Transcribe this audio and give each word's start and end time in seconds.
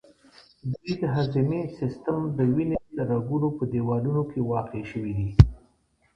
دوی 0.71 0.93
د 1.01 1.03
هضمي 1.15 1.61
سیستم، 1.79 2.17
د 2.37 2.39
وینې 2.55 2.79
د 2.97 2.99
رګونو 3.11 3.47
په 3.57 3.63
دیوالونو 3.73 4.21
کې 4.31 4.39
واقع 4.51 4.81
شوي 4.91 5.13
دي. 5.17 5.29